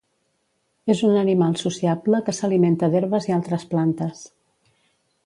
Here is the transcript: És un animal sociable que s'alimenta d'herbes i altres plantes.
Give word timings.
És 0.93 1.01
un 1.09 1.19
animal 1.19 1.53
sociable 1.63 2.21
que 2.29 2.35
s'alimenta 2.37 2.89
d'herbes 2.95 3.29
i 3.31 3.37
altres 3.39 3.67
plantes. 3.75 4.25